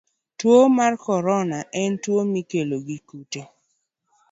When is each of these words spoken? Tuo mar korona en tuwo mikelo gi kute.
Tuo 0.39 0.59
mar 0.77 0.93
korona 1.05 1.59
en 1.81 1.91
tuwo 2.03 2.21
mikelo 2.33 2.77
gi 2.87 2.97
kute. 3.07 3.41